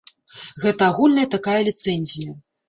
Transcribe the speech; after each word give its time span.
Гэта 0.63 0.87
агульная 0.93 1.27
такая 1.35 1.59
ліцэнзія. 1.69 2.35